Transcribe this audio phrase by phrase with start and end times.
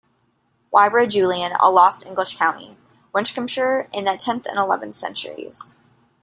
[0.73, 2.75] Whybra, Julian, A Lost English County:
[3.13, 5.77] Winchcombeshire in the Tenth and Eleventh Centuries.